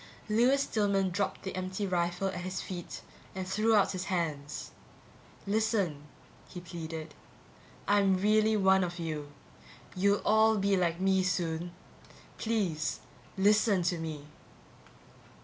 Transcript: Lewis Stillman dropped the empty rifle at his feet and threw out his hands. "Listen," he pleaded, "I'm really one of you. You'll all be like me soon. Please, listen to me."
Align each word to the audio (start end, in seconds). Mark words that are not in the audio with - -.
Lewis 0.29 0.63
Stillman 0.63 1.11
dropped 1.11 1.43
the 1.43 1.55
empty 1.55 1.85
rifle 1.85 2.29
at 2.29 2.41
his 2.41 2.59
feet 2.59 3.03
and 3.35 3.47
threw 3.47 3.75
out 3.75 3.91
his 3.91 4.05
hands. 4.05 4.71
"Listen," 5.45 6.05
he 6.49 6.59
pleaded, 6.59 7.13
"I'm 7.87 8.17
really 8.17 8.57
one 8.57 8.83
of 8.83 8.97
you. 8.97 9.31
You'll 9.95 10.21
all 10.25 10.57
be 10.57 10.75
like 10.75 10.99
me 10.99 11.21
soon. 11.21 11.71
Please, 12.39 13.01
listen 13.37 13.83
to 13.83 13.99
me." 13.99 14.25